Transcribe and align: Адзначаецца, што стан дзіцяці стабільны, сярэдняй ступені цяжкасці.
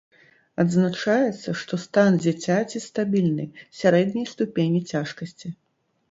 Адзначаецца, 0.61 1.49
што 1.63 1.73
стан 1.83 2.17
дзіцяці 2.23 2.81
стабільны, 2.85 3.45
сярэдняй 3.81 4.25
ступені 4.31 4.81
цяжкасці. 4.93 5.47